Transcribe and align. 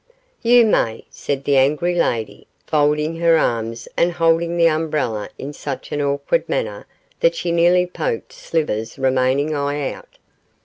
'You 0.41 0.65
may,' 0.65 1.05
said 1.11 1.43
the 1.43 1.57
angry 1.57 1.93
lady, 1.93 2.47
folding 2.65 3.17
her 3.17 3.37
arms 3.37 3.87
and 3.95 4.13
holding 4.13 4.57
the 4.57 4.65
umbrella 4.67 5.29
in 5.37 5.53
such 5.53 5.91
an 5.91 6.01
awkward 6.01 6.49
manner 6.49 6.87
that 7.19 7.35
she 7.35 7.51
nearly 7.51 7.85
poked 7.85 8.33
Slivers' 8.33 8.97
remaining 8.97 9.53
eye 9.55 9.91
out. 9.91 10.17